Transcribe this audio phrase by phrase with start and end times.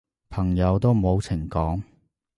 [0.31, 1.79] 朋友都冇情講